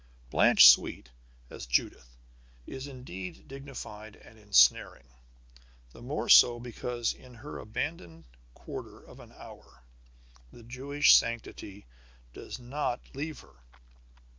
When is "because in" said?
6.59-7.35